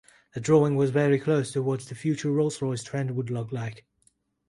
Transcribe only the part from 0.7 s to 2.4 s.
was very close to what the future